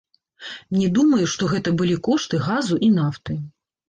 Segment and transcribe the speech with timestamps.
[0.77, 3.37] Не думаю, што гэта былі кошты газу і нафты.